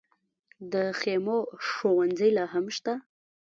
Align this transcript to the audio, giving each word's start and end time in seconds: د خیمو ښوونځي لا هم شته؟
د 0.73 0.73
خیمو 0.99 1.37
ښوونځي 1.67 2.29
لا 2.37 2.45
هم 2.53 2.65
شته؟ 2.75 2.93